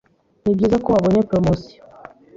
Nibyiza 0.43 0.77
ko 0.83 0.87
wabonye 0.93 1.21
promotion. 1.29 1.79